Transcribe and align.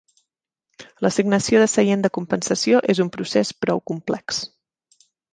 L'assignació 1.05 1.59
de 1.63 1.67
seient 1.73 2.01
de 2.05 2.09
compensació 2.17 2.79
és 2.93 3.01
un 3.03 3.11
procés 3.17 3.51
prou 3.65 3.83
complex. 3.93 4.41